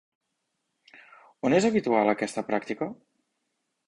On 1.49 1.55
és 1.57 1.67
habitual 1.69 2.09
aquesta 2.13 2.45
pràctica? 2.47 2.89